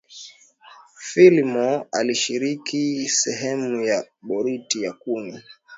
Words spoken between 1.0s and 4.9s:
phillimore alishiriki sehemu ya boriti